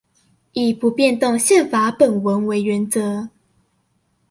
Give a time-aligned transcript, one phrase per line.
[0.53, 3.29] 以不變動憲法本文為原則